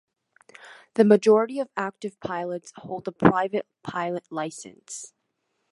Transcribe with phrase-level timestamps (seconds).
[0.95, 5.13] The majority of active pilots hold a Private Pilot license.